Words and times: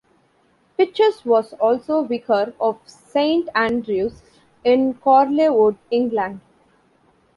Pytches 0.79 1.23
was 1.25 1.53
also 1.53 2.01
vicar 2.01 2.55
of 2.59 2.79
Saint 2.87 3.49
Andrew's, 3.53 4.23
in 4.63 4.95
Chorleywood 4.95 5.77
England. 5.91 6.39